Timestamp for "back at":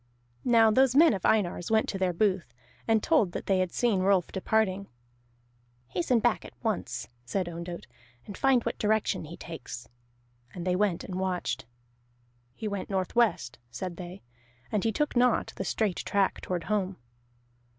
6.19-6.55